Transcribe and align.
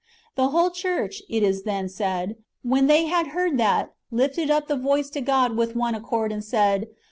The 0.33 0.47
wdiole 0.49 0.73
church, 0.73 1.21
it 1.29 1.43
is 1.43 1.61
then 1.61 1.87
said," 1.87 2.37
when 2.63 2.87
they 2.87 3.05
had 3.05 3.27
heard 3.37 3.59
that, 3.59 3.93
lifted 4.09 4.49
up 4.49 4.67
the 4.67 4.75
voice 4.75 5.11
to 5.11 5.21
God 5.21 5.55
with 5.55 5.75
one 5.75 5.93
accord, 5.93 6.31
and 6.31 6.43
said. 6.43 6.87